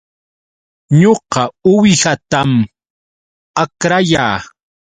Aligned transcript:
Ñuqa 1.01 1.43
uwihatam 1.71 2.51
akrayaa 3.63 4.37